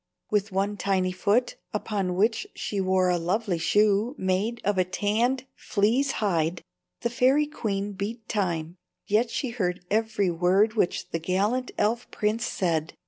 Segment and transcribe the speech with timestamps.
[0.31, 5.45] With one tiny foot, upon which she wore a lovely shoe made of a tanned
[5.55, 6.63] flea's hide,
[7.01, 12.47] the fairy queen beat time, yet she heard every word which the gallant elf prince
[12.47, 12.93] said.